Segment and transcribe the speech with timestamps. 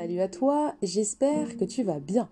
[0.00, 2.28] Salut à toi, j'espère que tu vas bien.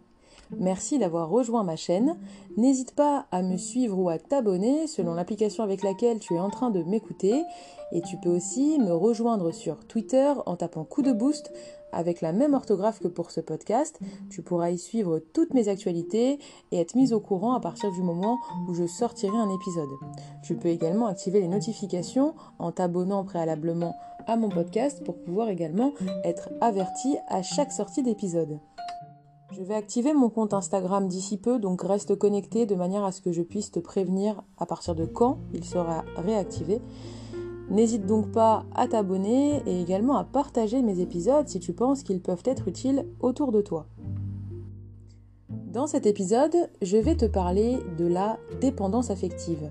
[0.57, 2.17] Merci d'avoir rejoint ma chaîne.
[2.57, 6.49] N'hésite pas à me suivre ou à t'abonner selon l'application avec laquelle tu es en
[6.49, 7.43] train de m'écouter.
[7.91, 11.53] Et tu peux aussi me rejoindre sur Twitter en tapant coup de boost
[11.91, 13.99] avec la même orthographe que pour ce podcast.
[14.31, 16.39] Tu pourras y suivre toutes mes actualités
[16.71, 18.39] et être mise au courant à partir du moment
[18.69, 19.91] où je sortirai un épisode.
[20.45, 23.97] Tu peux également activer les notifications en t'abonnant préalablement
[24.27, 25.93] à mon podcast pour pouvoir également
[26.25, 28.59] être averti à chaque sortie d'épisode.
[29.53, 33.21] Je vais activer mon compte Instagram d'ici peu, donc reste connecté de manière à ce
[33.21, 36.81] que je puisse te prévenir à partir de quand il sera réactivé.
[37.71, 42.21] N'hésite donc pas à t'abonner et également à partager mes épisodes si tu penses qu'ils
[42.21, 43.87] peuvent être utiles autour de toi.
[45.49, 49.71] Dans cet épisode, je vais te parler de la dépendance affective.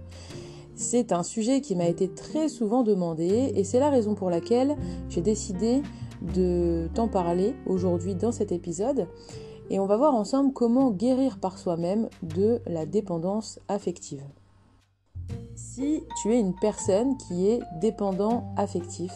[0.75, 4.75] C'est un sujet qui m'a été très souvent demandé et c'est la raison pour laquelle
[5.07, 5.81] j'ai décidé
[6.21, 9.07] de t'en parler aujourd'hui dans cet épisode.
[9.69, 14.23] Et on va voir ensemble comment guérir par soi-même de la dépendance affective.
[15.55, 19.13] Si tu es une personne qui est dépendant affectif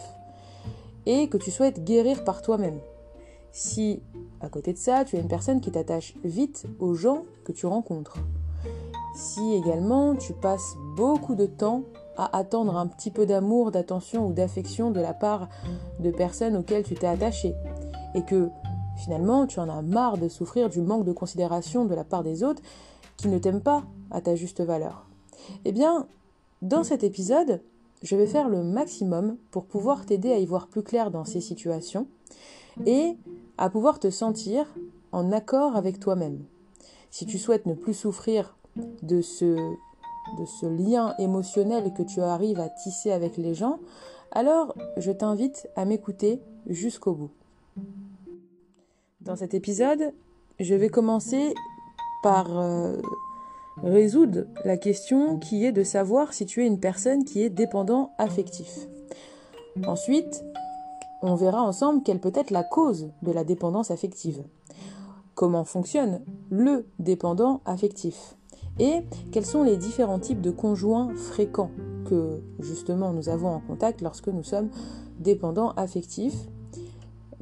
[1.04, 2.80] et que tu souhaites guérir par toi-même,
[3.52, 4.00] si
[4.40, 7.66] à côté de ça, tu es une personne qui t'attache vite aux gens que tu
[7.66, 8.16] rencontres,
[9.20, 11.82] si également tu passes beaucoup de temps
[12.16, 15.48] à attendre un petit peu d'amour, d'attention ou d'affection de la part
[16.00, 17.54] de personnes auxquelles tu t'es attaché,
[18.14, 18.48] et que
[18.96, 22.42] finalement tu en as marre de souffrir du manque de considération de la part des
[22.42, 22.62] autres
[23.18, 25.06] qui ne t'aiment pas à ta juste valeur.
[25.66, 26.06] Eh bien,
[26.62, 27.60] dans cet épisode,
[28.02, 31.42] je vais faire le maximum pour pouvoir t'aider à y voir plus clair dans ces
[31.42, 32.06] situations
[32.86, 33.16] et
[33.58, 34.66] à pouvoir te sentir
[35.12, 36.42] en accord avec toi-même.
[37.10, 38.56] Si tu souhaites ne plus souffrir
[39.02, 43.78] de ce, lien émotionnel que tu arrives à tisser avec les gens,
[44.32, 47.30] alors je t'invite à m'écouter jusqu'au bout.
[49.20, 50.12] Dans cet épisode,
[50.58, 51.54] je vais commencer
[52.22, 52.96] par euh,
[53.82, 58.12] résoudre la question qui est de savoir si tu es une personne qui est dépendant
[58.18, 58.86] affectif.
[59.86, 60.44] Ensuite,
[61.22, 64.42] on verra ensemble quelle peut être la cause de la dépendance affective.
[65.34, 68.36] Comment fonctionne le dépendant affectif?
[68.78, 71.70] Et quels sont les différents types de conjoints fréquents
[72.06, 74.70] que justement nous avons en contact lorsque nous sommes
[75.18, 76.48] dépendants affectifs.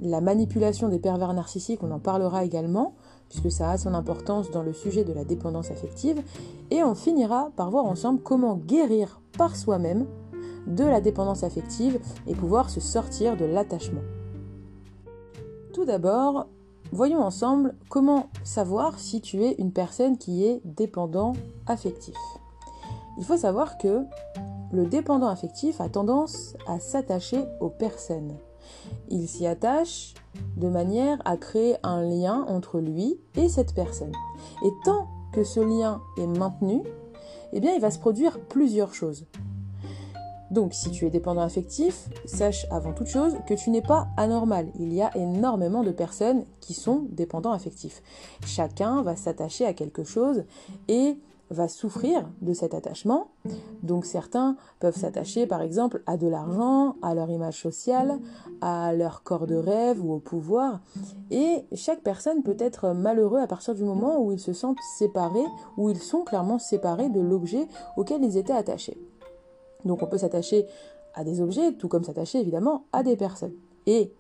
[0.01, 2.95] La manipulation des pervers narcissiques, on en parlera également,
[3.29, 6.23] puisque ça a son importance dans le sujet de la dépendance affective.
[6.71, 10.07] Et on finira par voir ensemble comment guérir par soi-même
[10.69, 14.03] de la dépendance affective et pouvoir se sortir de l'attachement.
[15.73, 16.47] Tout d'abord,
[16.91, 21.35] Voyons ensemble comment savoir si tu es une personne qui est dépendant
[21.67, 22.17] affectif.
[23.19, 24.05] Il faut savoir que
[24.73, 28.37] le dépendant affectif a tendance à s'attacher aux personnes.
[29.09, 30.15] Il s'y attache
[30.57, 34.13] de manière à créer un lien entre lui et cette personne.
[34.65, 36.83] Et tant que ce lien est maintenu,
[37.53, 39.27] eh bien il va se produire plusieurs choses.
[40.51, 44.69] Donc si tu es dépendant affectif, sache avant toute chose que tu n'es pas anormal.
[44.79, 48.03] Il y a énormément de personnes qui sont dépendants affectifs.
[48.47, 50.45] Chacun va s'attacher à quelque chose
[50.89, 51.19] et
[51.51, 53.29] va souffrir de cet attachement.
[53.83, 58.19] Donc certains peuvent s'attacher par exemple à de l'argent, à leur image sociale,
[58.61, 60.81] à leur corps de rêve ou au pouvoir.
[61.31, 65.47] Et chaque personne peut être malheureux à partir du moment où ils se sentent séparés,
[65.77, 67.67] où ils sont clairement séparés de l'objet
[67.97, 68.99] auquel ils étaient attachés.
[69.85, 70.67] Donc on peut s'attacher
[71.15, 73.55] à des objets, tout comme s'attacher évidemment à des personnes.
[73.87, 74.13] Et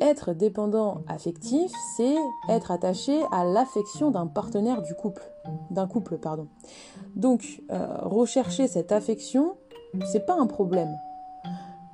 [0.00, 2.16] être dépendant affectif, c'est
[2.48, 5.22] être attaché à l'affection d'un partenaire du couple,
[5.70, 6.48] d'un couple, pardon.
[7.14, 9.56] Donc euh, rechercher cette affection,
[10.04, 10.94] c'est pas un problème.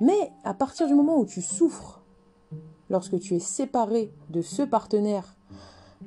[0.01, 2.01] Mais à partir du moment où tu souffres,
[2.89, 5.35] lorsque tu es séparé de ce partenaire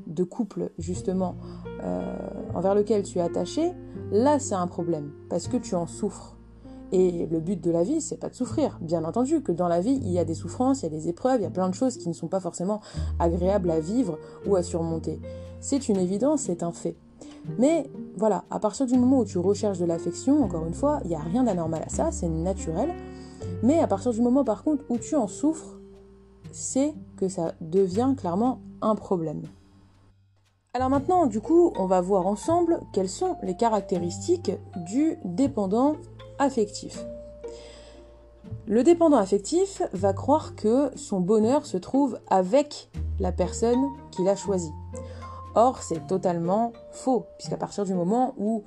[0.07, 1.37] de couple justement
[1.83, 2.17] euh,
[2.55, 3.73] envers lequel tu es attaché,
[4.13, 6.36] là c'est un problème parce que tu en souffres.
[6.93, 8.79] Et le but de la vie, c'est pas de souffrir.
[8.81, 11.09] Bien entendu que dans la vie, il y a des souffrances, il y a des
[11.09, 12.81] épreuves, il y a plein de choses qui ne sont pas forcément
[13.19, 15.21] agréables à vivre ou à surmonter.
[15.61, 16.97] C'est une évidence, c'est un fait.
[17.59, 21.09] Mais voilà, à partir du moment où tu recherches de l'affection, encore une fois, il
[21.09, 22.95] n'y a rien d'anormal à ça, c'est naturel.
[23.63, 25.79] Mais à partir du moment par contre où tu en souffres,
[26.53, 29.43] c'est que ça devient clairement un problème.
[30.75, 35.97] Alors maintenant, du coup, on va voir ensemble quelles sont les caractéristiques du dépendant
[36.39, 37.05] affectif.
[38.67, 42.89] Le dépendant affectif va croire que son bonheur se trouve avec
[43.21, 44.73] la personne qu'il a choisie.
[45.55, 48.65] Or, c'est totalement faux, puisqu'à partir du moment où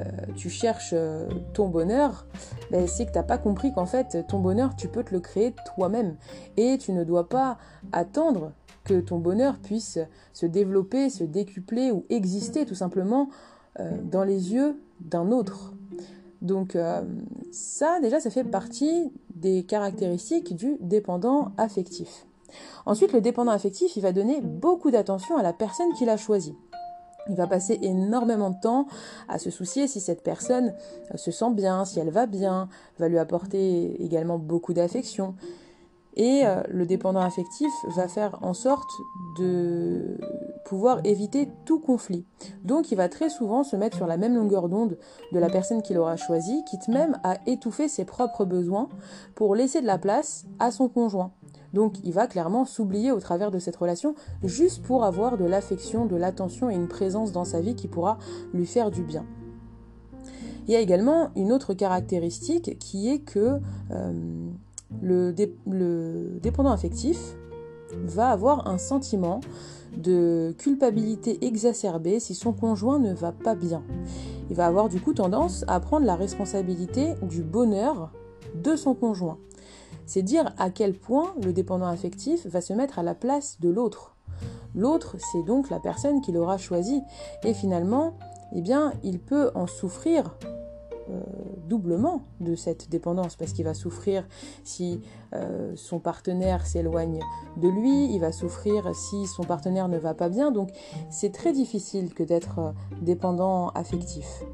[0.00, 0.04] euh,
[0.34, 2.26] tu cherches euh, ton bonheur,
[2.72, 5.20] ben, c'est que tu n'as pas compris qu'en fait, ton bonheur, tu peux te le
[5.20, 6.16] créer toi-même.
[6.56, 7.58] Et tu ne dois pas
[7.92, 8.52] attendre
[8.82, 10.00] que ton bonheur puisse
[10.32, 13.28] se développer, se décupler ou exister tout simplement
[13.78, 15.74] euh, dans les yeux d'un autre.
[16.42, 16.76] Donc
[17.52, 22.26] ça, déjà, ça fait partie des caractéristiques du dépendant affectif.
[22.84, 26.54] Ensuite, le dépendant affectif, il va donner beaucoup d'attention à la personne qu'il a choisie.
[27.28, 28.86] Il va passer énormément de temps
[29.28, 30.74] à se soucier si cette personne
[31.12, 32.68] euh, se sent bien, si elle va bien,
[32.98, 35.36] va lui apporter également beaucoup d'affection.
[36.14, 38.90] Et euh, le dépendant affectif va faire en sorte
[39.38, 40.18] de
[40.66, 42.24] pouvoir éviter tout conflit.
[42.64, 44.98] Donc il va très souvent se mettre sur la même longueur d'onde
[45.32, 48.88] de la personne qu'il aura choisie, quitte même à étouffer ses propres besoins
[49.34, 51.32] pour laisser de la place à son conjoint.
[51.72, 54.14] Donc il va clairement s'oublier au travers de cette relation
[54.44, 58.18] juste pour avoir de l'affection, de l'attention et une présence dans sa vie qui pourra
[58.52, 59.24] lui faire du bien.
[60.68, 63.58] Il y a également une autre caractéristique qui est que
[63.90, 64.12] euh,
[65.00, 67.36] le, dépendant affectif
[68.04, 69.40] va avoir un sentiment
[69.96, 73.82] de culpabilité exacerbée si son conjoint ne va pas bien.
[74.50, 78.10] Il va avoir du coup tendance à prendre la responsabilité du bonheur
[78.54, 79.38] de son conjoint.
[80.06, 83.68] C'est dire à quel point le dépendant affectif va se mettre à la place de
[83.68, 84.16] l'autre.
[84.74, 87.02] L'autre, c'est donc la personne qu'il aura choisie.
[87.44, 88.14] Et finalement,
[88.54, 90.36] eh bien, il peut en souffrir
[91.10, 91.20] euh,
[91.68, 94.26] doublement de cette dépendance parce qu'il va souffrir
[94.62, 95.00] si
[95.34, 97.20] euh, son partenaire s'éloigne
[97.56, 100.50] de lui, il va souffrir si son partenaire ne va pas bien.
[100.50, 100.70] Donc
[101.10, 102.70] c'est très difficile que d'être euh,
[103.00, 104.44] dépendant affectif.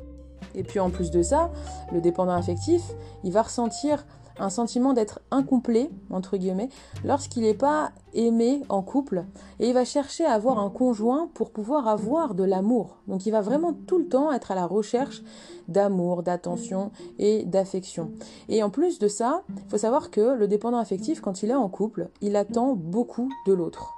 [0.54, 1.50] Et puis en plus de ça,
[1.92, 2.82] le dépendant affectif,
[3.24, 4.06] il va ressentir
[4.38, 6.68] un sentiment d'être incomplet, entre guillemets,
[7.04, 9.24] lorsqu'il n'est pas aimé en couple,
[9.60, 12.96] et il va chercher à avoir un conjoint pour pouvoir avoir de l'amour.
[13.06, 15.22] Donc il va vraiment tout le temps être à la recherche
[15.68, 18.10] d'amour, d'attention et d'affection.
[18.48, 21.54] Et en plus de ça, il faut savoir que le dépendant affectif, quand il est
[21.54, 23.94] en couple, il attend beaucoup de l'autre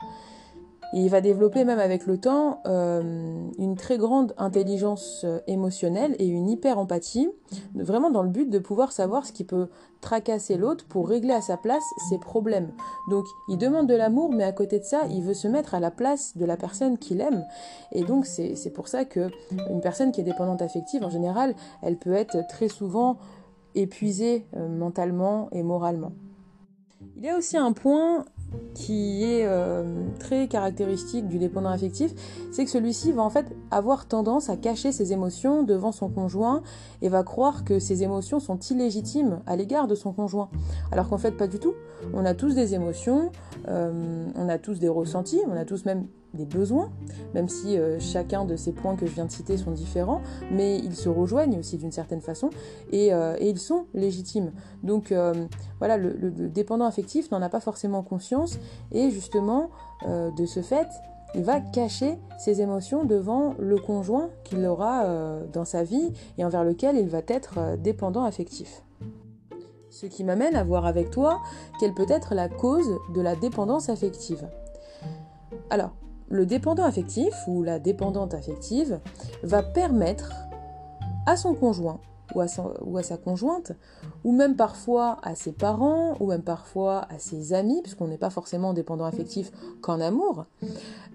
[0.92, 6.26] il va développer même avec le temps euh, une très grande intelligence euh, émotionnelle et
[6.26, 7.31] une hyper-empathie,
[7.75, 9.69] vraiment dans le but de pouvoir savoir ce qui peut
[10.00, 12.72] tracasser l'autre pour régler à sa place ses problèmes.
[13.08, 15.81] Donc il demande de l'amour, mais à côté de ça, il veut se mettre à
[15.81, 17.44] la place de la personne qu'il aime.
[17.92, 19.28] Et donc c'est pour ça que
[19.69, 23.16] une personne qui est dépendante affective, en général, elle peut être très souvent
[23.75, 26.12] épuisée euh, mentalement et moralement.
[27.16, 28.25] Il y a aussi un point
[28.75, 32.12] qui est euh, très caractéristique du dépendant affectif,
[32.52, 36.62] c'est que celui-ci va en fait avoir tendance à cacher ses émotions devant son conjoint
[37.02, 40.50] et va croire que ses émotions sont illégitimes à l'égard de son conjoint.
[40.93, 41.75] Alors qu'en fait pas du tout.
[42.14, 43.31] On a tous des émotions,
[43.69, 46.91] euh, on a tous des ressentis, on a tous même des besoins,
[47.35, 50.79] même si euh, chacun de ces points que je viens de citer sont différents, mais
[50.79, 52.50] ils se rejoignent aussi d'une certaine façon
[52.93, 54.53] et, euh, ils sont légitimes.
[54.82, 55.35] Donc euh,
[55.79, 58.59] voilà, le, dépendant affectif n'en a pas forcément conscience
[58.93, 59.71] et justement,
[60.06, 60.88] de ce fait,
[61.35, 65.05] il va cacher ses émotions devant le conjoint qu'il aura
[65.53, 68.83] dans sa vie et envers lequel il va être dépendant affectif.
[69.91, 71.41] Ce qui m'amène à voir avec toi
[71.79, 74.49] quelle peut être la cause de la dépendance affective.
[75.69, 75.91] Alors,
[76.31, 79.00] le dépendant affectif ou la dépendante affective
[79.43, 80.32] va permettre
[81.27, 82.00] à son conjoint
[82.35, 83.73] ou à, sa conjointe,
[84.23, 88.31] ou même parfois à ses parents, ou même parfois à ses amis, puisqu'on n'est pas
[88.31, 89.50] forcément dépendant affectif
[89.81, 90.47] qu'en amour,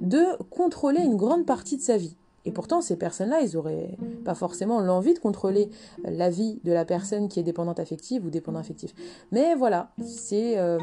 [0.02, 2.18] de contrôler une grande partie de sa vie.
[2.44, 5.70] Et pourtant, ces personnes-là, ils n'auraient pas forcément l'envie de contrôler
[6.04, 8.94] la vie de la personne qui est dépendante affective ou dépendant affectif.
[9.32, 10.78] Mais voilà, c'est euh,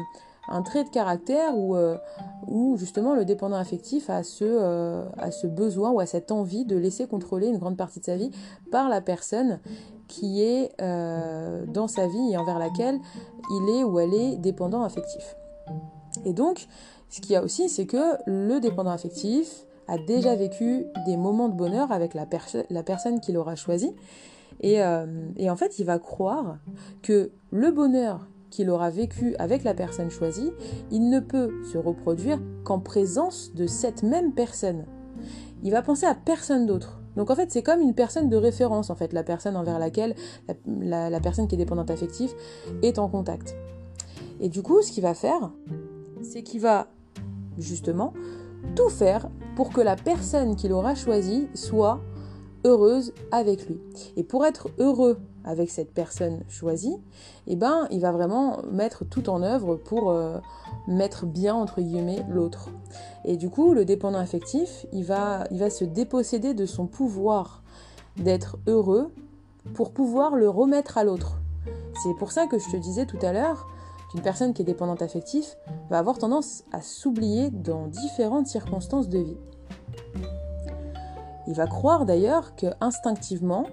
[0.47, 1.97] un trait de caractère où, euh,
[2.75, 6.75] justement le dépendant affectif a ce, euh, a ce besoin ou a cette envie de
[6.75, 8.31] laisser contrôler une grande partie de sa vie
[8.71, 9.59] par la personne
[10.07, 12.99] qui est euh, dans sa vie et envers laquelle
[13.49, 15.35] il est ou elle est dépendant affectif.
[16.25, 16.67] Et donc,
[17.09, 21.49] ce qu'il y a aussi, c'est que le dépendant affectif a déjà vécu des moments
[21.49, 23.93] de bonheur avec la, personne qu'il aura choisi.
[24.61, 24.75] Et,
[25.35, 26.57] et en fait, il va croire
[27.01, 30.51] que le bonheur qu'il aura vécu avec la personne choisie,
[30.91, 34.85] il ne peut se reproduire qu'en présence de cette même personne.
[35.63, 37.01] Il va penser à personne d'autre.
[37.15, 40.15] Donc en fait, c'est comme une personne de référence, en fait, la personne envers laquelle
[40.67, 42.31] la, personne qui est dépendante affective
[42.83, 43.55] est en contact.
[44.39, 45.51] Et du coup, ce qu'il va faire,
[46.21, 46.87] c'est qu'il va
[47.57, 48.13] justement
[48.75, 52.01] tout faire pour que la personne qu'il aura choisie soit
[52.65, 53.79] heureuse avec lui.
[54.15, 56.95] Et pour être heureux avec cette personne choisie,
[57.47, 60.39] eh ben, il va vraiment mettre tout en œuvre pour euh,
[60.87, 62.69] mettre bien, entre guillemets, l'autre.
[63.25, 67.63] Et du coup, le dépendant affectif, il va, il va se déposséder de son pouvoir
[68.17, 69.11] d'être heureux
[69.73, 71.39] pour pouvoir le remettre à l'autre.
[72.03, 73.67] C'est pour ça que je te disais tout à l'heure
[74.11, 75.45] qu'une personne qui est dépendante affective
[75.89, 79.37] va avoir tendance à s'oublier dans différentes circonstances de vie.
[81.47, 83.65] Il va croire d'ailleurs que instinctivement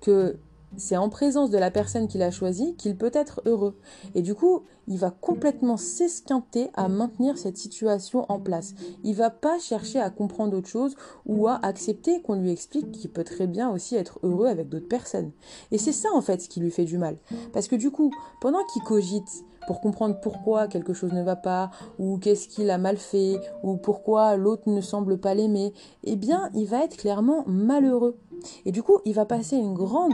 [0.00, 0.38] que
[0.76, 3.78] c'est en présence de la personne qu'il a choisie qu'il peut être heureux.
[4.14, 8.74] Et du coup, il va complètement s'esquinter à maintenir cette situation en place.
[9.02, 10.94] Il va pas chercher à comprendre autre chose
[11.24, 14.88] ou à accepter qu'on lui explique qu'il peut très bien aussi être heureux avec d'autres
[14.88, 15.32] personnes.
[15.70, 17.16] Et c'est ça en fait ce qui lui fait du mal.
[17.52, 21.70] Parce que du coup, pendant qu'il cogite pour comprendre pourquoi quelque chose ne va pas,
[21.98, 26.50] ou qu'est-ce qu'il a mal fait, ou pourquoi l'autre ne semble pas l'aimer, eh bien,
[26.54, 28.16] il va être clairement malheureux.
[28.64, 30.12] Et du coup, il va passer une grande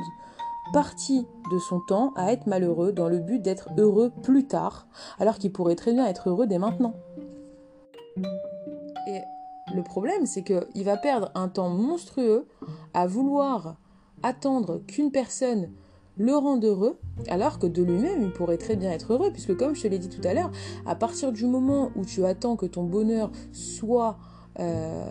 [0.72, 4.86] partie de son temps à être malheureux dans le but d'être heureux plus tard,
[5.18, 6.94] alors qu'il pourrait très bien être heureux dès maintenant.
[9.06, 9.20] Et
[9.74, 12.46] le problème, c'est qu'il va perdre un temps monstrueux
[12.94, 13.76] à vouloir
[14.22, 15.70] attendre qu'une personne
[16.16, 19.74] le rende heureux, alors que de lui-même, il pourrait très bien être heureux, puisque comme
[19.74, 20.50] je te l'ai dit tout à l'heure,
[20.86, 24.18] à partir du moment où tu attends que ton bonheur soit
[24.60, 25.04] euh,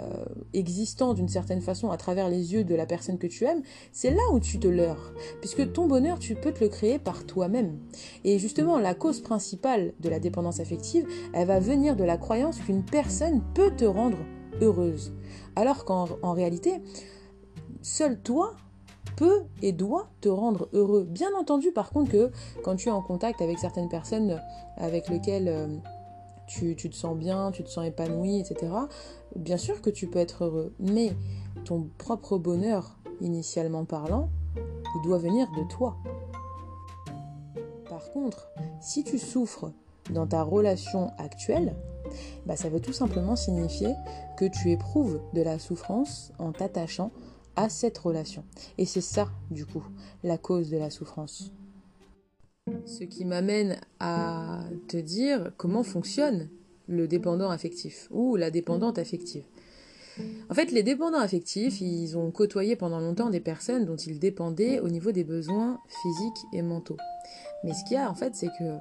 [0.53, 4.11] existant d'une certaine façon à travers les yeux de la personne que tu aimes, c'est
[4.11, 5.13] là où tu te leurres.
[5.39, 7.79] Puisque ton bonheur, tu peux te le créer par toi-même.
[8.23, 12.59] Et justement, la cause principale de la dépendance affective, elle va venir de la croyance
[12.59, 14.17] qu'une personne peut te rendre
[14.61, 15.13] heureuse.
[15.55, 16.81] Alors qu'en réalité,
[17.81, 18.53] seul toi
[19.17, 21.03] peut et doit te rendre heureux.
[21.03, 22.31] Bien entendu, par contre, que
[22.63, 24.39] quand tu es en contact avec certaines personnes
[24.77, 25.47] avec lesquelles...
[25.47, 25.67] Euh,
[26.53, 28.71] tu, te sens bien, tu te sens épanoui, etc.
[29.35, 31.15] Bien sûr que tu peux être heureux, mais
[31.65, 35.95] ton propre bonheur, initialement parlant, il doit venir de toi.
[37.89, 38.49] Par contre,
[38.81, 39.71] si tu souffres
[40.09, 41.75] dans ta relation actuelle,
[42.45, 43.93] bah ça veut tout simplement signifier
[44.37, 47.11] que tu éprouves de la souffrance en t'attachant
[47.55, 48.43] à cette relation.
[48.77, 49.83] Et c'est ça, du coup,
[50.23, 51.51] la cause de la souffrance.
[52.85, 56.49] Ce qui m'amène à te dire comment fonctionne
[56.87, 59.45] le dépendant affectif ou la dépendante affective.
[60.49, 64.79] En fait, les dépendants affectifs, ils ont côtoyé pendant longtemps des personnes dont ils dépendaient
[64.79, 66.97] au niveau des besoins physiques et mentaux.
[67.63, 68.77] Mais ce qu'il y a en fait, c'est que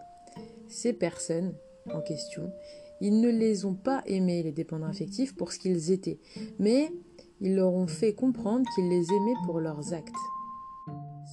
[0.69, 1.55] ces personnes
[1.91, 2.53] en question,
[3.01, 6.19] ils ne les ont pas aimés, les dépendants affectifs, pour ce qu'ils étaient,
[6.59, 6.93] mais
[7.41, 10.13] ils leur ont fait comprendre qu'ils les aimaient pour leurs actes.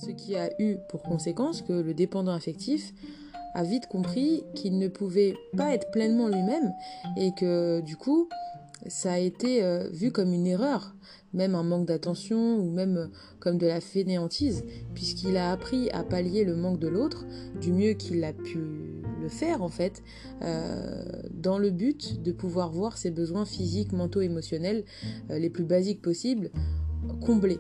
[0.03, 2.93] Ce qui a eu pour conséquence que le dépendant affectif
[3.53, 6.71] a vite compris qu'il ne pouvait pas être pleinement lui-même
[7.17, 8.29] et que du coup,
[8.85, 10.95] ça a été euh, vu comme une erreur,
[11.33, 13.07] même un manque d'attention ou même euh,
[13.39, 14.63] comme de la fainéantise,
[14.93, 17.25] puisqu'il a appris à pallier le manque de l'autre
[17.59, 18.59] du mieux qu'il a pu
[19.21, 20.03] le faire en fait,
[20.43, 24.85] euh, dans le but de pouvoir voir ses besoins physiques, mentaux, émotionnels
[25.29, 26.51] les plus basiques possibles
[27.25, 27.59] comblés.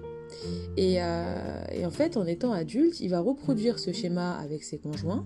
[0.77, 5.25] Et, en fait, en étant adulte, il va reproduire ce schéma avec ses conjoints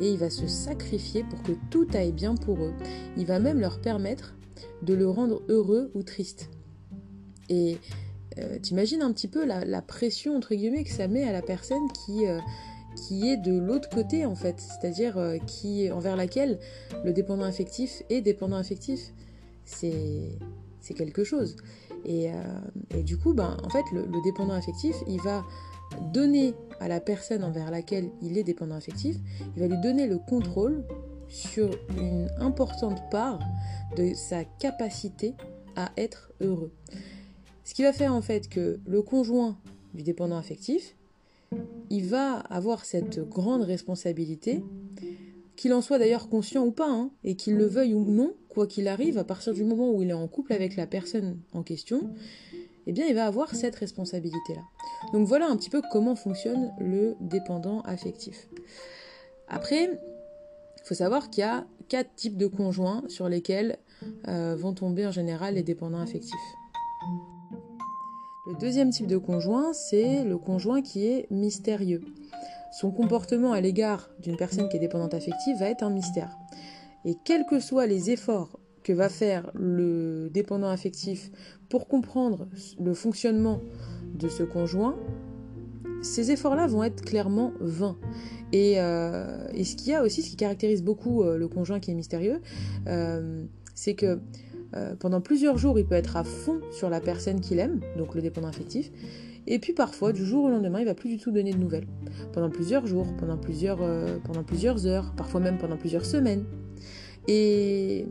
[0.00, 2.74] et il va se sacrifier pour que tout aille bien pour eux.
[3.16, 4.34] Il va même leur permettre
[4.82, 6.50] de le rendre heureux ou triste.
[7.48, 7.78] Et
[8.38, 11.86] euh, t'imagines un petit peu la, pression entre guillemets que ça met à la personne
[12.04, 12.40] qui, euh,
[12.96, 15.38] qui est de l'autre côté en fait, c'est-à-dire euh,
[15.92, 16.58] envers laquelle
[17.04, 19.12] le dépendant affectif est dépendant affectif.
[19.64, 21.56] C'est quelque chose.
[22.04, 22.30] Et,
[23.02, 25.44] du coup, ben, en fait, le, dépendant affectif, il va
[26.12, 29.16] donner à la personne envers laquelle il est dépendant affectif,
[29.56, 30.84] il va lui donner le contrôle
[31.28, 33.38] sur une importante part
[33.96, 35.34] de sa capacité
[35.76, 36.72] à être heureux.
[37.64, 39.56] Ce qui va faire en fait que le conjoint
[39.94, 40.96] du dépendant affectif,
[41.90, 44.62] il va avoir cette grande responsabilité,
[45.56, 48.66] qu'il en soit d'ailleurs conscient ou pas, hein, et qu'il le veuille ou non, quoi
[48.66, 51.62] qu'il arrive, à partir du moment où il est en couple avec la personne en
[51.62, 52.14] question,
[52.86, 54.62] eh bien il va avoir cette responsabilité-là.
[55.12, 58.48] Donc voilà un petit peu comment fonctionne le dépendant affectif.
[59.48, 63.78] Après, il faut savoir qu'il y a quatre types de conjoints sur lesquels
[64.28, 66.34] euh, vont tomber en général les dépendants affectifs.
[68.46, 72.02] Le deuxième type de conjoint, c'est le conjoint qui est mystérieux.
[72.78, 76.36] Son comportement à l'égard d'une personne qui est dépendante affective va être un mystère.
[77.04, 81.30] Et quels que soient les efforts que va faire le dépendant affectif
[81.68, 82.46] pour comprendre
[82.80, 83.60] le fonctionnement
[84.14, 84.96] de ce conjoint,
[86.02, 87.96] ces efforts-là vont être clairement vains.
[88.52, 91.90] Et, euh, ce qu'il y a aussi, ce qui caractérise beaucoup euh, le conjoint qui
[91.90, 92.40] est mystérieux,
[92.86, 93.44] euh,
[93.74, 94.20] c'est que
[94.98, 98.20] pendant plusieurs jours, il peut être à fond sur la personne qu'il aime, donc le
[98.20, 98.90] dépendant affectif,
[99.46, 101.86] Et puis parfois, du jour au lendemain, il va plus du tout donner de nouvelles.
[102.32, 106.44] Pendant plusieurs jours, pendant plusieurs heures, parfois même pendant plusieurs semaines.
[107.28, 108.06] Et,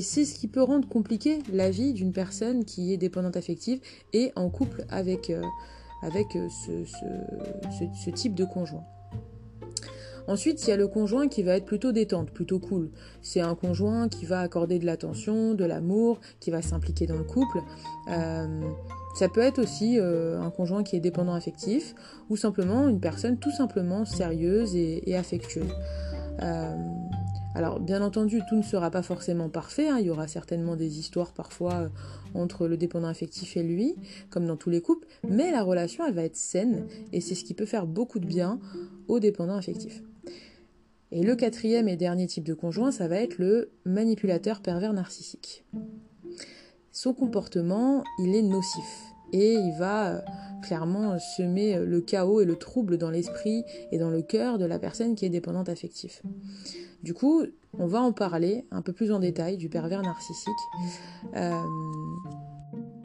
[0.00, 3.80] c'est ce qui peut rendre compliqué la vie d'une personne qui est dépendante affective
[4.12, 5.42] et en couple avec, euh,
[6.02, 8.84] avec euh, ce, type de conjoint.
[10.26, 12.90] Ensuite, il y a le conjoint qui va être plutôt détente, plutôt cool.
[13.20, 17.24] C'est un conjoint qui va accorder de l'attention, de l'amour, qui va s'impliquer dans le
[17.24, 17.60] couple.
[18.10, 18.62] Euh,
[19.16, 21.94] ça peut être aussi un conjoint qui est dépendant affectif
[22.30, 25.70] ou simplement une personne tout simplement sérieuse et, affectueuse.
[27.54, 29.98] Alors bien entendu, tout ne sera pas forcément parfait, hein.
[30.00, 31.88] il y aura certainement des histoires parfois
[32.34, 33.94] entre le dépendant affectif et lui,
[34.28, 37.44] comme dans tous les couples, mais la relation elle va être saine et c'est ce
[37.44, 38.58] qui peut faire beaucoup de bien
[39.06, 40.02] au dépendant affectif.
[41.12, 45.64] Et le quatrième et dernier type de conjoint, ça va être le manipulateur pervers narcissique.
[46.90, 50.20] Son comportement, il est nocif et il va euh,
[50.62, 54.78] clairement semer le chaos et le trouble dans l'esprit et dans le cœur de la
[54.80, 56.20] personne qui est dépendante affective.
[57.04, 57.42] Du coup,
[57.78, 60.48] on va en parler un peu plus en détail du pervers narcissique.
[61.36, 61.52] Euh,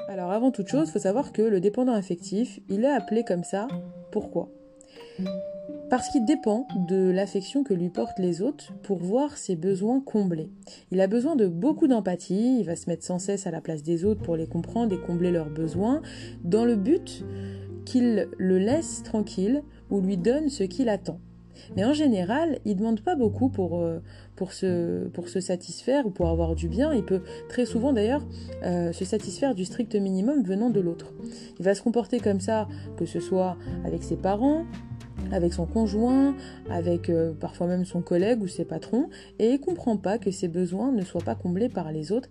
[0.07, 3.43] alors avant toute chose, il faut savoir que le dépendant affectif, il est appelé comme
[3.43, 3.67] ça.
[4.09, 4.47] Pourquoi?
[5.89, 10.49] Parce qu'il dépend de l'affection que lui portent les autres pour voir ses besoins comblés.
[10.91, 13.83] Il a besoin de beaucoup d'empathie, il va se mettre sans cesse à la place
[13.83, 16.01] des autres pour les comprendre et combler leurs besoins,
[16.45, 17.25] dans le but
[17.83, 21.19] qu'il le laisse tranquille ou lui donne ce qu'il attend.
[21.75, 23.99] Mais en général, il ne demande pas beaucoup pour, euh,
[24.35, 26.93] pour, se, pour se satisfaire ou pour avoir du bien.
[26.93, 28.25] Il peut très souvent d'ailleurs
[28.63, 31.13] euh, se satisfaire du strict minimum venant de l'autre.
[31.59, 34.65] Il va se comporter comme ça, que ce soit avec ses parents,
[35.31, 36.35] avec son conjoint,
[36.69, 40.47] avec euh, parfois même son collègue ou ses patrons, et il comprend pas que ses
[40.47, 42.29] besoins ne soient pas comblés par les autres,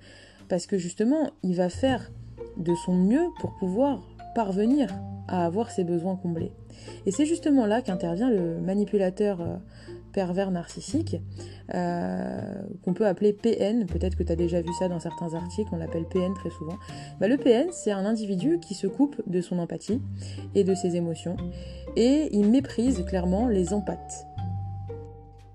[0.49, 2.11] parce que justement, il va faire
[2.56, 4.02] de son mieux pour pouvoir
[4.35, 4.88] parvenir
[5.28, 6.52] à avoir ses besoins comblés.
[7.06, 9.56] Et c'est justement là qu'intervient le manipulateur euh,
[10.12, 11.16] pervers narcissique,
[11.75, 12.40] euh,
[12.82, 15.76] qu'on peut appeler PN, peut-être que tu as déjà vu ça dans certains articles, on
[15.76, 16.76] l'appelle PN très souvent.
[17.20, 20.00] Bah, le PN, c'est un individu qui se coupe de son empathie
[20.54, 21.37] et de ses émotions,
[21.97, 24.26] et il méprise clairement les empathes.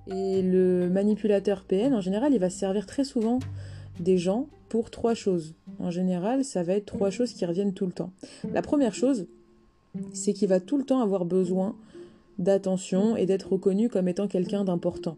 [0.07, 3.39] Et le manipulateur PN, en général, il va se servir très souvent
[3.99, 5.55] des gens pour trois choses.
[5.79, 8.11] En général, ça va être trois choses qui reviennent tout le temps.
[8.53, 9.27] La première chose,
[10.13, 11.75] c'est qu'il va tout le temps avoir besoin
[12.39, 15.17] d'attention et d'être reconnu comme étant quelqu'un d'important.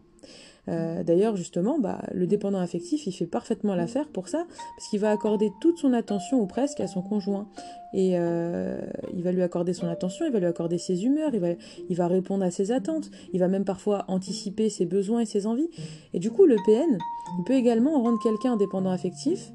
[0.68, 4.98] Euh, d'ailleurs, justement, bah, le dépendant affectif, il fait parfaitement l'affaire pour ça, parce qu'il
[4.98, 7.46] va accorder toute son attention ou presque à son conjoint.
[7.94, 8.80] Et euh,
[9.14, 11.48] il va lui accorder son attention, il va lui accorder ses humeurs, il va,
[11.88, 15.46] il va répondre à ses attentes, il va même parfois anticiper ses besoins et ses
[15.46, 15.70] envies.
[16.12, 16.98] Et du coup, le PN,
[17.38, 19.52] il peut également rendre quelqu'un dépendant affectif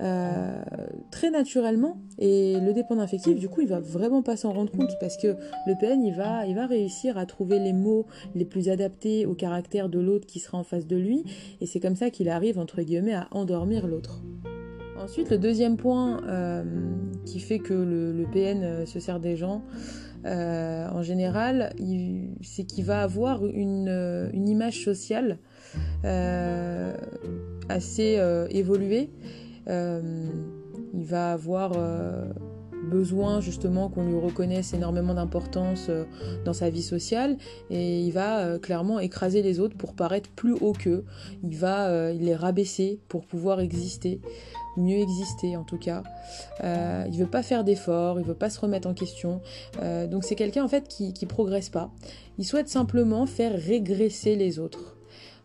[0.00, 0.62] euh,
[1.10, 1.98] très naturellement.
[2.18, 5.36] Et le dépendant affectif, du coup, il va vraiment pas s'en rendre compte parce que
[5.66, 9.34] le PN, il va, il va réussir à trouver les mots les plus adaptés au
[9.34, 11.24] caractère de l'autre qui sera en face de lui.
[11.60, 14.22] Et c'est comme ça qu'il arrive, entre guillemets, à endormir l'autre.
[14.98, 16.62] Ensuite, le deuxième point euh,
[17.24, 19.62] qui fait que le, PN euh, se sert des gens,
[20.24, 21.74] en général,
[22.42, 25.38] c'est qu'il va avoir une, image sociale
[27.68, 29.10] assez évoluée
[29.66, 32.24] il va avoir euh,
[32.84, 36.04] besoin justement qu'on lui reconnaisse énormément d'importance euh,
[36.44, 37.36] dans sa vie sociale
[37.70, 41.04] et il va clairement écraser les autres pour paraître plus haut qu'eux.
[41.42, 44.20] Il va les rabaisser pour pouvoir exister,
[44.76, 46.02] mieux exister en tout cas.
[46.62, 49.40] Euh, il veut pas faire d'efforts, il veut pas se remettre en question.
[50.10, 51.90] donc c'est quelqu'un en fait qui, qui progresse pas.
[52.38, 54.96] Il souhaite simplement faire régresser les autres.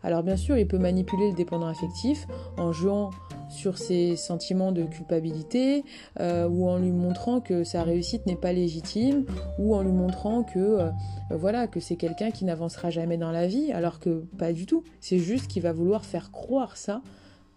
[0.02, 2.26] Alors bien sûr, il peut manipuler le dépendant affectif
[2.56, 3.10] en jouant
[3.48, 5.84] sur ses sentiments de culpabilité
[6.20, 9.24] euh, ou en lui montrant que sa réussite n'est pas légitime
[9.58, 10.90] ou en lui montrant que euh,
[11.30, 14.84] voilà que c'est quelqu'un qui n'avancera jamais dans la vie alors que pas du tout.
[15.00, 17.02] C'est juste qu'il va vouloir faire croire ça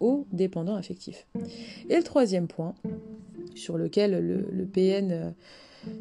[0.00, 1.26] au dépendant affectif.
[1.88, 2.74] Et le troisième point
[3.54, 5.30] sur lequel le, PN euh,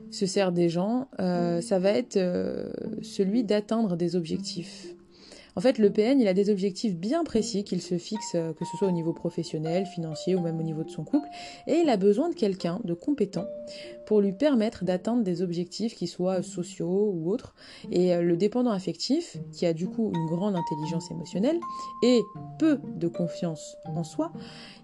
[0.09, 2.19] se sert des gens, ça va être
[3.01, 4.95] celui d'atteindre des objectifs.
[5.55, 8.65] En fait, le PN, il a des objectifs bien précis qu'il se fixe, euh, que
[8.65, 11.27] ce soit au niveau professionnel, financier ou même au niveau de son couple,
[11.67, 13.45] et il a besoin de quelqu'un de compétent
[14.05, 17.53] pour lui permettre d'atteindre des objectifs qui soient sociaux ou autres.
[17.91, 21.59] Et euh, le dépendant affectif, qui a du coup une grande intelligence émotionnelle
[22.03, 22.21] et
[22.57, 24.31] peu de confiance en soi,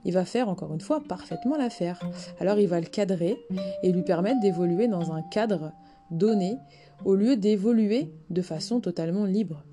[0.06, 2.00] il va faire encore une fois parfaitement l'affaire.
[2.40, 3.38] Alors il va le cadrer
[3.84, 5.72] et lui permettre d'évoluer dans un cadre
[6.12, 6.58] donné
[7.06, 9.64] au lieu d'évoluer de façon totalement libre.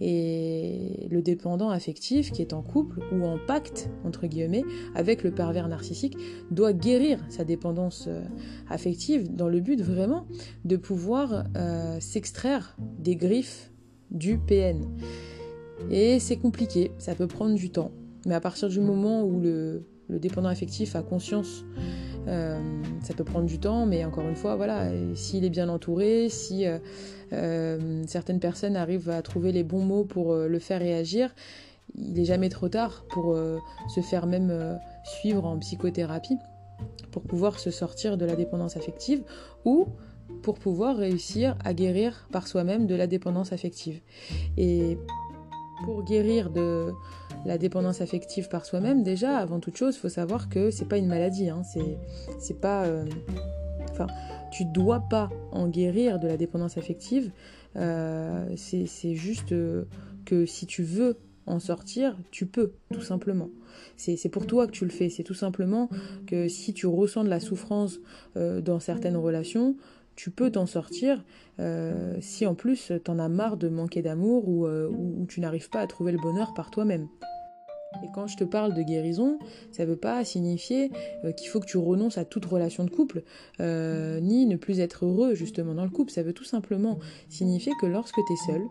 [0.00, 5.30] Et le dépendant affectif qui est en couple ou en pacte, entre guillemets, avec le
[5.30, 6.16] pervers narcissique,
[6.50, 8.22] doit guérir sa dépendance euh,
[8.68, 10.26] affective dans le but vraiment
[10.64, 13.72] de pouvoir euh, s'extraire des griffes
[14.10, 14.86] du PN.
[15.90, 17.92] Et c'est compliqué, ça peut prendre du temps.
[18.26, 21.64] Mais à partir du moment où le, dépendant affectif a conscience,
[22.28, 22.60] euh,
[23.02, 26.66] ça peut prendre du temps, mais encore une fois, voilà, s'il est bien entouré, si
[27.32, 31.34] euh, certaines personnes arrivent à trouver les bons mots pour euh, le faire réagir.
[31.96, 33.58] Il n'est jamais trop tard pour euh,
[33.94, 36.36] se faire même suivre en psychothérapie
[37.10, 39.22] pour pouvoir se sortir de la dépendance affective
[39.64, 39.86] ou
[40.42, 44.00] pour pouvoir réussir à guérir par soi-même de la dépendance affective.
[44.58, 44.98] Et
[45.84, 46.92] pour guérir de
[47.46, 50.98] la dépendance affective par soi-même, déjà, avant toute chose, il faut savoir que c'est pas
[50.98, 51.48] une maladie.
[51.48, 51.62] Hein.
[52.38, 52.86] c'est pas.
[53.90, 54.08] Enfin,
[54.50, 57.30] tu dois pas en guérir de la dépendance affective.
[57.76, 59.84] Euh, c'est juste euh,
[60.24, 63.50] que si tu veux en sortir, tu peux, tout simplement.
[63.96, 65.08] C'est pour toi que tu le fais.
[65.08, 65.88] C'est tout simplement
[66.26, 68.00] que si tu ressens de la souffrance
[68.36, 69.76] euh, dans certaines relations,
[70.16, 71.22] tu peux t'en sortir
[72.20, 75.80] si en plus tu en as marre de manquer d'amour ou, ou, tu n'arrives pas
[75.80, 77.08] à trouver le bonheur par toi-même.
[78.02, 79.38] Et quand je te parle de guérison,
[79.72, 80.90] ça ne veut pas signifier
[81.24, 83.22] euh, qu'il faut que tu renonces à toute relation de couple,
[83.60, 86.12] euh, ni ne plus être heureux justement dans le couple.
[86.12, 88.62] Ça veut tout simplement signifier que lorsque tu es seul,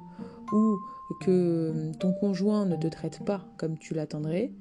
[0.53, 0.77] ou
[1.21, 4.51] que ton conjoint ne te traite pas comme tu l'attendrais,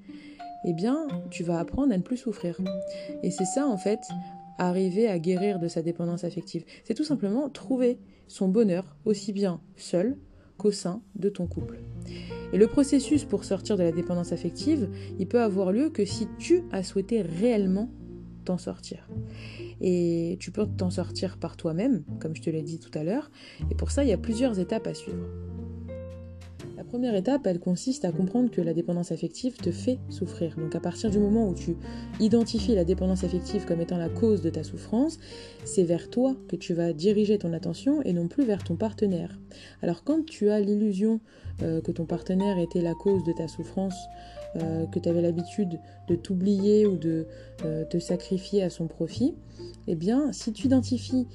[0.64, 2.58] eh bien, tu vas apprendre à ne plus souffrir.
[3.22, 4.00] Et c'est ça, en fait,
[4.58, 6.64] arriver à guérir de sa dépendance affective.
[6.84, 7.98] C'est tout simplement trouver
[8.28, 10.16] son bonheur aussi bien seul
[10.56, 11.78] qu'au sein de ton couple.
[12.54, 14.88] Et le processus pour sortir de la dépendance affective,
[15.18, 17.90] il peut avoir lieu que si tu as souhaité réellement
[18.44, 19.08] t'en sortir.
[19.80, 23.32] Et tu peux t'en sortir par toi-même, comme je te l'ai dit tout à l'heure,
[23.72, 25.26] et pour ça, il y a plusieurs étapes à suivre.
[26.94, 30.54] Première étape, elle consiste à comprendre que la dépendance affective te fait souffrir.
[30.56, 31.76] Donc à partir du moment où tu
[32.20, 35.18] identifies la dépendance affective comme étant la cause de ta souffrance,
[35.64, 39.40] c'est vers toi que tu vas diriger ton attention et non plus vers ton partenaire.
[39.82, 41.18] Alors quand tu as l'illusion
[41.62, 43.96] euh, que ton partenaire était la cause de ta souffrance,
[44.54, 47.26] euh, que tu avais l'habitude de t'oublier ou de
[47.64, 49.34] euh, te sacrifier à son profit,
[49.88, 51.26] eh bien si tu identifies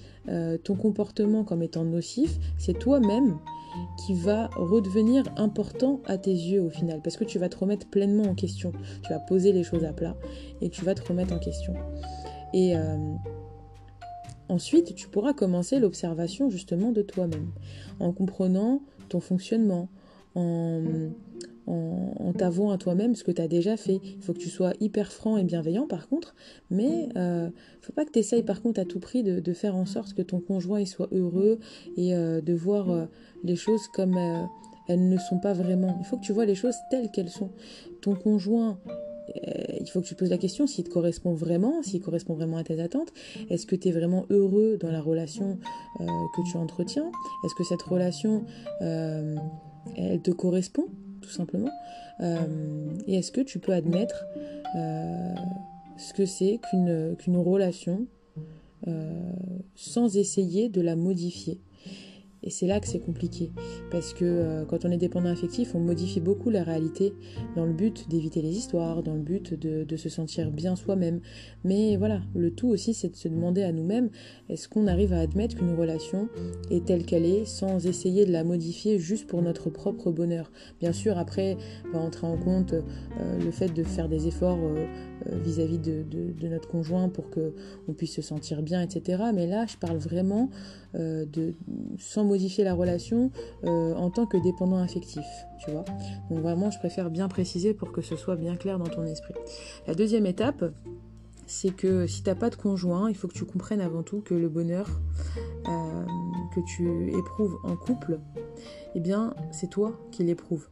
[0.64, 3.40] ton comportement comme étant nocif, c'est toi-même
[3.98, 7.88] qui va redevenir important à tes yeux au final, parce que tu vas te remettre
[7.88, 8.72] pleinement en question.
[9.04, 10.16] Tu vas poser les choses à plat
[10.62, 11.74] et tu vas te remettre en question.
[12.54, 12.98] Et euh,
[14.48, 17.52] ensuite, tu pourras commencer l'observation justement de toi-même,
[18.00, 19.90] en comprenant ton fonctionnement,
[20.36, 20.82] en
[22.40, 24.00] t'avouant à toi-même ce que tu as déjà fait.
[24.04, 26.36] Il faut que tu sois hyper franc et bienveillant par contre,
[26.70, 27.50] mais euh,
[27.82, 30.22] faut pas que tu essayes par contre à tout prix de, faire en sorte que
[30.22, 31.60] ton conjoint il soit heureux
[31.98, 33.06] et euh, de voir euh,
[33.44, 34.44] les choses comme euh,
[34.88, 35.98] elles ne sont pas vraiment.
[36.00, 37.50] Il faut que tu vois les choses telles qu'elles sont.
[38.02, 38.80] Ton conjoint,
[39.80, 42.64] il faut que tu poses la question s'il te correspond vraiment, s'il correspond vraiment à
[42.64, 43.12] tes attentes.
[43.50, 45.60] Est-ce que tu es vraiment heureux dans la relation
[46.00, 47.12] que tu entretiens?
[47.46, 48.46] Est-ce que cette relation,
[48.82, 50.88] elle te correspond?
[51.32, 51.72] Simplement.
[52.22, 52.46] Euh,
[53.08, 54.26] Et est-ce que tu peux admettre
[54.76, 55.34] euh,
[55.98, 58.06] ce que c'est qu'une relation
[58.88, 59.32] euh,
[59.76, 61.60] sans essayer de la modifier?
[62.44, 63.52] Et c'est là que c'est compliqué.
[63.92, 67.14] Parce que euh, quand on est dépendant affectif, on modifie beaucoup la réalité
[67.56, 71.20] dans le but d'éviter les histoires, dans le but de, se sentir bien soi-même.
[71.66, 74.10] Mais voilà, le tout aussi, c'est de se demander à nous-mêmes,
[74.48, 76.30] est-ce qu'on arrive à admettre qu'une relation
[76.72, 80.52] est telle qu'elle est sans essayer de la modifier juste pour notre propre bonheur?
[80.80, 81.58] Bien sûr, après,
[81.92, 84.86] va entrer en compte euh, le fait de faire des efforts euh,
[85.44, 86.06] vis-à-vis de,
[86.48, 89.24] notre conjoint pour qu'on puisse se sentir bien, etc.
[89.34, 90.50] Mais là, je parle vraiment
[90.94, 91.54] de
[91.98, 93.32] sans modifier la relation
[93.66, 95.26] euh, en tant que dépendant affectif,
[95.64, 95.84] tu vois.
[96.30, 99.34] Donc vraiment, je préfère bien préciser pour que ce soit bien clair dans ton esprit.
[99.88, 100.64] La deuxième étape,
[101.46, 104.36] c'est que si t'as pas de conjoint, il faut que tu comprennes avant tout que
[104.36, 104.88] le bonheur
[105.68, 106.06] euh,
[106.56, 108.20] que tu éprouves en couple,
[108.96, 110.70] eh bien, c'est toi qui l'éprouves.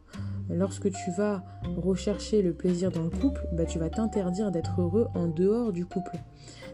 [0.50, 1.44] Lorsque tu vas
[1.76, 5.86] rechercher le plaisir dans le couple, bah, tu vas t'interdire d'être heureux en dehors du
[5.86, 6.18] couple.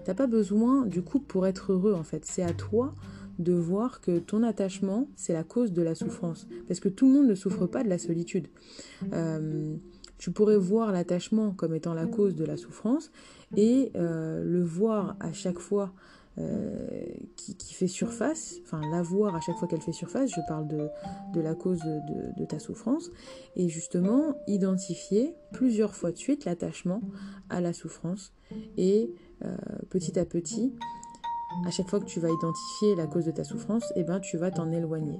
[0.03, 2.25] T'as pas besoin du couple pour être heureux en fait.
[2.25, 2.93] C'est à toi
[3.39, 6.47] de voir que ton attachement, c'est la cause de la souffrance.
[6.67, 8.47] Parce que tout le monde ne souffre pas de la solitude.
[9.11, 9.75] Euh,
[10.17, 13.11] tu pourrais voir l'attachement comme étant la cause de la souffrance
[13.57, 15.93] et euh, le voir à chaque fois
[16.39, 16.87] euh,
[17.35, 21.41] qui, fait surface, enfin la voir à chaque fois qu'elle fait surface, je parle de,
[21.41, 23.11] la cause de, de, ta souffrance,
[23.55, 27.01] et justement identifier plusieurs fois de suite l'attachement
[27.49, 28.33] à la souffrance
[28.77, 29.13] et
[29.89, 30.73] petit à petit
[31.65, 34.37] à chaque fois que tu vas identifier la cause de ta souffrance, eh ben, tu
[34.37, 35.19] vas t'en éloigner.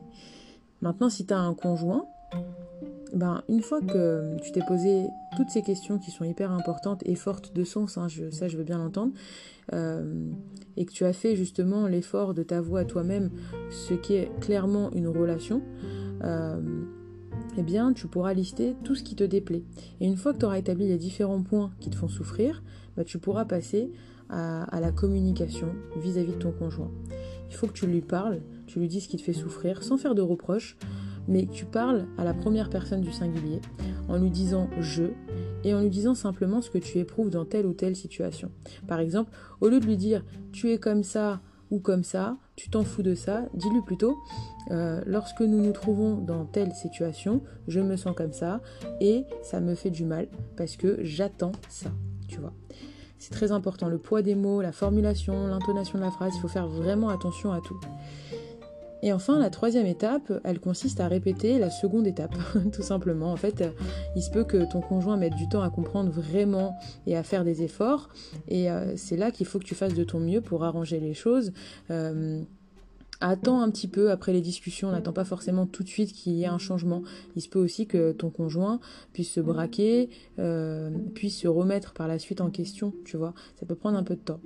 [0.82, 2.06] Maintenant, si tu as un conjoint,
[3.13, 7.15] ben, une fois que tu t'es posé toutes ces questions qui sont hyper importantes et
[7.15, 9.13] fortes de sens, hein, ça je veux bien l'entendre,
[9.74, 10.32] euh,
[10.78, 13.30] et que tu as fait justement l'effort de t'avouer à toi-même
[13.69, 15.62] ce qui est clairement une relation,
[16.24, 16.60] euh,
[17.58, 19.63] eh bien tu pourras lister tout ce qui te déplaît.
[20.02, 22.63] Et une fois que tu auras établi les différents points qui te font souffrir,
[22.98, 23.91] ben, tu pourras passer
[24.29, 26.91] à, la communication vis-à-vis de ton conjoint.
[27.49, 29.97] Il faut que tu lui parles, tu lui dis ce qui te fait souffrir, sans
[29.97, 30.77] faire de reproches,
[31.27, 33.62] mais tu parles à la première personne du singulier
[34.09, 35.05] en lui disant je
[35.63, 38.51] et en lui disant simplement ce que tu éprouves dans telle ou telle situation.
[38.88, 39.31] Par exemple,
[39.62, 43.01] au lieu de lui dire tu es comme ça ou comme ça, tu t'en fous
[43.01, 44.17] de ça, dis-lui plutôt
[44.71, 48.62] euh, lorsque nous nous trouvons dans telle situation, je me sens comme ça
[49.01, 51.91] et ça me fait du mal parce que j'attends ça,
[52.27, 52.53] tu vois.
[53.23, 56.49] C'est très important, le poids des mots, la formulation, l'intonation de la phrase, il faut
[56.49, 57.79] faire vraiment attention à tout.
[59.01, 62.36] Et enfin, la troisième étape, elle consiste à répéter la seconde étape,
[62.73, 63.31] tout simplement.
[63.31, 63.63] En fait,
[64.17, 66.75] il se peut que ton conjoint mette du temps à comprendre vraiment
[67.07, 68.09] et à faire des efforts.
[68.49, 71.13] Et euh, c'est là qu'il faut que tu fasses de ton mieux pour arranger les
[71.13, 71.53] choses.
[71.91, 72.43] Euh,
[73.29, 76.43] attends un petit peu après les discussions, n'attends pas forcément tout de suite qu'il y
[76.43, 77.03] ait un changement.
[77.36, 78.79] Il se peut aussi que ton conjoint
[79.13, 80.09] puisse se braquer,
[80.39, 83.33] euh, puisse se remettre par la suite en question, tu vois.
[83.59, 84.41] Ça peut prendre un peu de temps.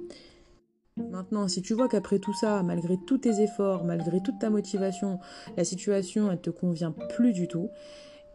[0.97, 5.19] Maintenant, si tu vois qu'après tout ça, malgré tous tes efforts, malgré toute ta motivation,
[5.55, 7.69] la situation ne te convient plus du tout,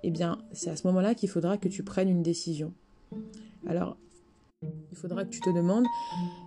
[0.03, 2.73] eh bien, c'est à ce moment-là qu'il faudra que tu prennes une décision.
[3.67, 3.97] Alors,
[4.91, 5.87] il faudra que tu te demandes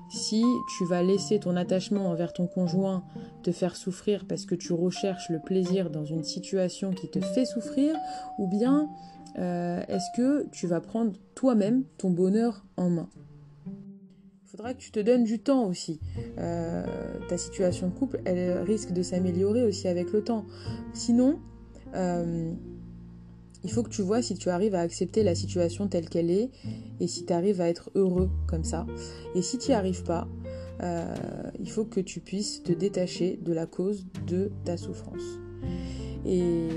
[0.10, 0.44] si
[0.78, 3.04] tu vas laisser ton attachement envers ton conjoint
[3.44, 7.46] te faire souffrir parce que tu recherches le plaisir dans une situation qui te fait
[7.46, 7.96] souffrir,
[8.38, 8.90] ou bien
[9.38, 13.10] euh, est-ce que tu vas prendre toi-même ton bonheur en main?
[14.46, 16.00] Faudra que tu te donnes du temps aussi.
[16.38, 16.86] Euh,
[17.28, 20.46] ta situation de couple, elle risque de s'améliorer aussi avec le temps.
[20.94, 21.40] Sinon,
[21.94, 22.54] euh,
[23.66, 26.52] il faut que tu vois si tu arrives à accepter la situation telle qu'elle est
[27.00, 28.86] et si tu arrives à être heureux comme ça.
[29.34, 30.28] Et si tu n'y arrives pas,
[30.84, 31.16] euh,
[31.60, 35.40] il faut que tu puisses te détacher de la cause de ta souffrance.
[36.28, 36.68] Et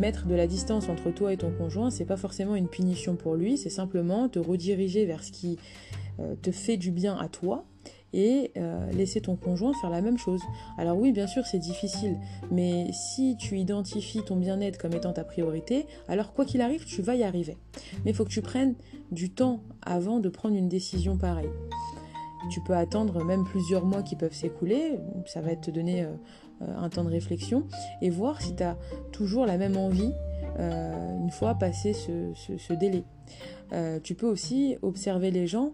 [0.00, 3.36] mettre de la distance entre toi et ton conjoint, c'est pas forcément une punition pour
[3.36, 5.58] lui, c'est simplement te rediriger vers ce qui
[6.18, 7.64] euh, te fait du bien à toi
[8.12, 10.40] et euh, laisser ton conjoint faire la même chose.
[10.78, 12.18] Alors oui, bien sûr, c'est difficile,
[12.50, 17.02] mais si tu identifies ton bien-être comme étant ta priorité, alors quoi qu'il arrive, tu
[17.02, 17.56] vas y arriver.
[18.04, 18.74] Mais il faut que tu prennes
[19.10, 21.50] du temps avant de prendre une décision pareille.
[22.50, 26.14] Tu peux attendre même plusieurs mois qui peuvent s'écouler, ça va te donner euh,
[26.76, 27.66] un temps de réflexion,
[28.00, 28.76] et voir si tu as
[29.12, 30.12] toujours la même envie
[30.58, 33.04] une fois passé ce délai.
[33.72, 35.72] Euh, tu peux aussi observer les gens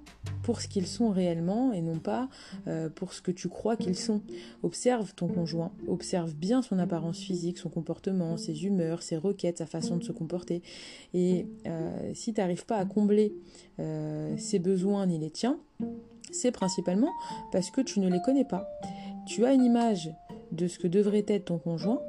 [0.61, 2.28] ce qu'ils sont réellement et non pas
[2.66, 4.22] euh, pour ce que tu crois qu'ils sont.
[4.62, 9.66] Observe ton conjoint, observe bien son apparence physique, son comportement, ses humeurs, ses requêtes, sa
[9.66, 10.62] façon de se comporter.
[11.14, 13.34] Et euh, si tu n'arrives pas à combler
[14.37, 15.56] ses besoins ni les tiens,
[16.32, 17.12] c'est principalement
[17.52, 18.68] parce que tu ne les connais pas.
[19.26, 20.11] Tu as une image
[20.50, 22.00] de ce que devrait être ton conjoint,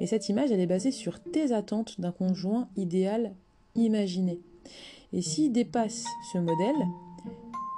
[0.00, 3.34] et cette image, elle est basée sur tes attentes d'un conjoint idéal
[3.74, 4.40] imaginé.
[5.12, 6.74] Et s'il dépasse ce modèle,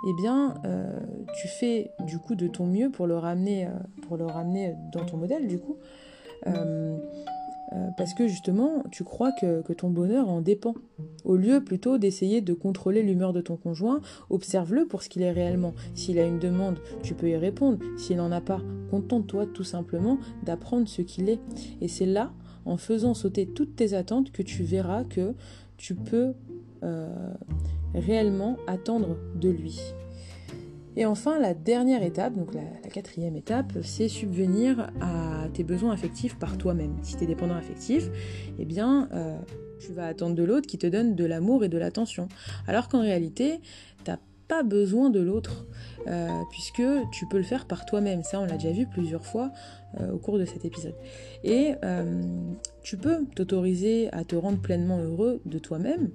[0.06, 1.00] eh bien, euh,
[1.34, 3.70] tu fais du coup de ton mieux pour le ramener, euh,
[4.06, 5.76] pour le ramener dans ton modèle, du coup.
[6.46, 6.96] Euh,
[7.96, 10.74] parce que justement, tu crois que, que, ton bonheur en dépend.
[11.24, 15.32] Au lieu plutôt d'essayer de contrôler l'humeur de ton conjoint, observe-le pour ce qu'il est
[15.32, 15.74] réellement.
[15.94, 17.78] S'il a une demande, tu peux y répondre.
[17.98, 18.60] S'il n'en a pas,
[18.92, 21.40] contente-toi tout simplement d'apprendre ce qu'il est.
[21.80, 22.32] Et c'est là,
[22.64, 25.34] en faisant sauter toutes tes attentes, que tu verras que
[25.76, 26.34] tu peux
[27.96, 29.80] réellement attendre de lui.
[30.96, 36.38] Et enfin, la dernière étape, donc la, quatrième étape, c'est subvenir à tes besoins affectifs
[36.38, 36.96] par toi-même.
[37.02, 38.08] Si tu es dépendant affectif,
[38.58, 39.38] eh bien, euh,
[39.78, 42.28] tu vas attendre de l'autre qui te donne de l'amour et de l'attention.
[42.66, 43.60] Alors qu'en réalité,
[44.04, 44.16] tu n'as
[44.48, 45.66] pas besoin de l'autre,
[46.06, 46.82] euh, puisque
[47.12, 48.22] tu peux le faire par toi-même.
[48.22, 49.50] Ça, on l'a déjà vu plusieurs fois
[50.12, 50.94] au cours de cet épisode.
[51.44, 51.74] Et
[52.86, 56.10] tu peux t'autoriser à te rendre pleinement heureux de toi-même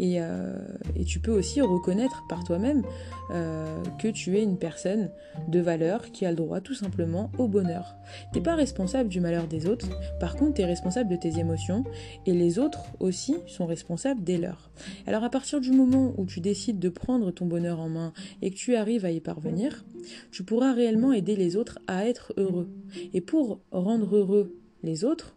[0.00, 0.56] euh,
[0.94, 2.84] et, tu peux aussi reconnaître par toi-même
[3.32, 5.10] euh, que tu es une personne
[5.48, 7.96] de valeur qui a le droit tout simplement au bonheur.
[8.32, 9.88] Tu n'es pas responsable du malheur des autres,
[10.20, 11.82] par contre tu es responsable de tes émotions
[12.24, 14.70] et les autres aussi sont responsables des leurs.
[15.08, 18.52] Alors à partir du moment où tu décides de prendre ton bonheur en main et
[18.52, 19.84] que tu arrives à y parvenir,
[20.30, 22.68] tu pourras réellement aider les autres à être heureux.
[23.12, 25.36] Et pour rendre heureux les autres,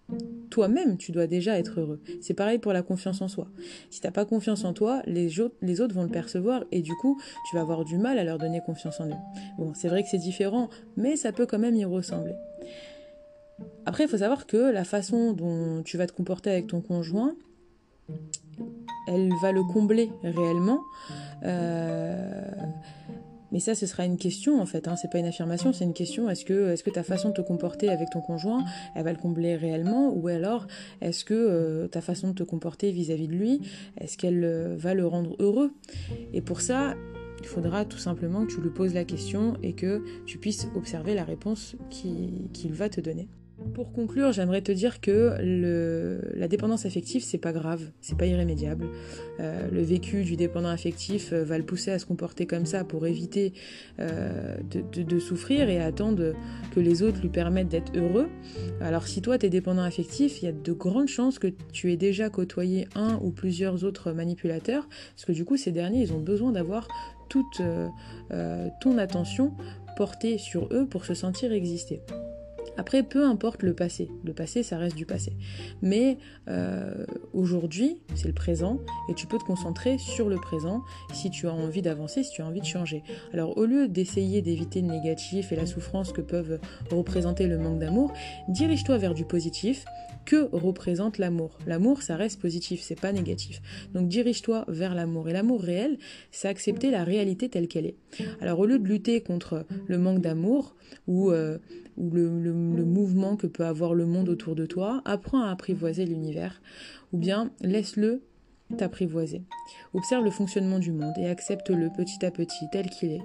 [0.49, 2.01] toi-même, tu dois déjà être heureux.
[2.21, 3.47] C'est pareil pour la confiance en soi.
[3.89, 7.19] Si tu n'as pas confiance en toi, les, autres vont le percevoir et du coup,
[7.49, 9.21] tu vas avoir du mal à leur donner confiance en eux.
[9.57, 12.33] Bon, c'est vrai que c'est différent, mais ça peut quand même y ressembler.
[13.85, 17.35] Après, il faut savoir que la façon dont tu vas te comporter avec ton conjoint,
[19.07, 20.81] elle va le combler réellement
[23.55, 24.89] mais ça, ce sera une question en fait.
[24.89, 24.97] Hein.
[24.97, 26.29] C'est pas une affirmation, c'est une question.
[26.29, 28.65] Est-ce que, est-ce que ta façon de te comporter avec ton conjoint,
[28.95, 30.67] elle va le combler réellement, ou alors
[30.99, 33.61] est-ce que euh, ta façon de te comporter vis-à-vis de lui,
[33.97, 35.71] est-ce qu'elle euh, va le rendre heureux?
[36.33, 36.95] Et pour ça,
[37.39, 41.13] il faudra tout simplement que tu lui poses la question et que tu puisses observer
[41.13, 43.29] la réponse qu'il va te donner.
[43.73, 45.37] Pour conclure, j'aimerais te dire que
[46.35, 48.89] la dépendance affective, c'est pas grave, c'est pas irrémédiable.
[49.39, 52.83] Euh, le vécu du dépendant affectif euh, va le pousser à se comporter comme ça
[52.83, 53.53] pour éviter
[53.99, 56.33] euh, de, de, souffrir et attendre
[56.73, 58.27] que les autres lui permettent d'être heureux.
[58.81, 61.93] Alors si toi tu es dépendant affectif, il y a de grandes chances que tu
[61.93, 66.13] aies déjà côtoyé un ou plusieurs autres manipulateurs, parce que du coup ces derniers, ils
[66.13, 66.87] ont besoin d'avoir
[67.29, 67.61] toute
[68.81, 69.53] ton attention
[69.95, 72.01] portée sur eux pour se sentir exister.
[72.77, 75.33] Après, peu importe le passé, le passé, ça reste du passé.
[75.81, 80.81] Mais euh, aujourd'hui, c'est le présent, et tu peux te concentrer sur le présent
[81.13, 83.03] si tu as envie d'avancer, si tu as envie de changer.
[83.33, 86.59] Alors, au lieu d'essayer d'éviter le négatif et la souffrance que peuvent
[86.91, 88.11] représenter le manque d'amour,
[88.49, 89.85] dirige-toi vers du positif
[90.25, 91.57] que représente l'amour.
[91.67, 93.61] L'amour, ça reste positif, c'est pas négatif.
[93.93, 95.29] Donc dirige-toi vers l'amour.
[95.29, 95.97] Et l'amour réel,
[96.31, 97.95] c'est accepter la réalité telle qu'elle est.
[98.41, 100.75] Alors au lieu de lutter contre le manque d'amour
[101.07, 101.57] ou, euh,
[101.97, 106.61] ou le, mouvement que peut avoir le monde autour de toi, apprends à apprivoiser l'univers.
[107.13, 108.21] Ou bien laisse-le
[108.77, 109.43] t'apprivoiser.
[109.93, 113.21] Observe le fonctionnement du monde et accepte-le petit à petit tel qu'il est.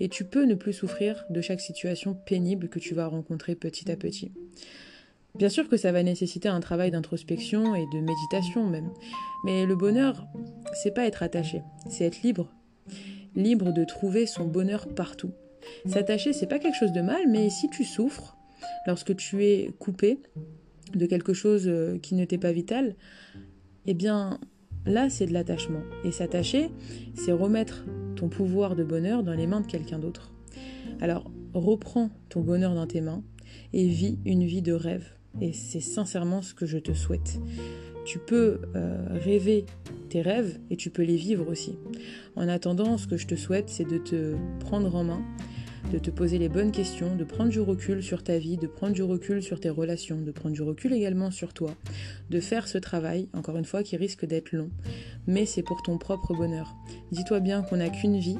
[0.00, 3.90] Et tu peux ne plus souffrir de chaque situation pénible que tu vas rencontrer petit
[3.90, 4.32] à petit.
[5.36, 8.90] Bien sûr que ça va nécessiter un travail d'introspection et de méditation même.
[9.44, 10.26] Mais le bonheur,
[10.82, 12.52] c'est pas être attaché, c'est être libre.
[13.36, 15.32] Libre de trouver son bonheur partout.
[15.86, 18.36] S'attacher, c'est pas quelque chose de mal, mais si tu souffres,
[18.86, 20.20] lorsque tu es coupé
[20.94, 22.96] de quelque chose euh, qui ne t'est pas vital,
[23.86, 24.40] eh bien
[24.84, 25.82] là, c'est de l'attachement.
[26.04, 26.70] Et s'attacher,
[27.14, 27.84] c'est remettre
[28.16, 30.32] ton pouvoir de bonheur dans les mains de quelqu'un d'autre.
[31.00, 33.22] Alors, reprends ton bonheur dans tes mains
[33.72, 35.19] et vis une vie de rêve.
[35.40, 37.40] Et c'est sincèrement ce que je te souhaite.
[38.04, 39.66] Tu peux euh, rêver
[40.08, 41.78] tes rêves et tu peux les vivre aussi.
[42.36, 45.22] En attendant, ce que je te souhaite, c'est de te prendre en main,
[45.92, 48.92] de te poser les bonnes questions, de prendre du recul sur ta vie, de prendre
[48.92, 51.74] du recul sur tes relations, de prendre du recul également sur toi,
[52.30, 54.70] de faire ce travail, encore une fois, qui risque d'être long,
[55.26, 56.74] mais c'est pour ton propre bonheur.
[57.12, 58.38] Dis-toi bien qu'on n'a qu'une vie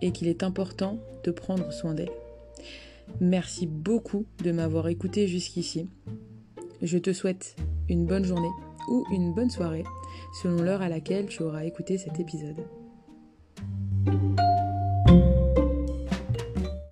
[0.00, 2.10] et qu'il est important de prendre soin d'elle.
[3.20, 5.88] Merci beaucoup de m'avoir écouté jusqu'ici.
[6.80, 7.56] Je te souhaite
[7.88, 8.50] une bonne journée
[8.88, 9.84] ou une bonne soirée
[10.42, 12.64] selon l'heure à laquelle tu auras écouté cet épisode.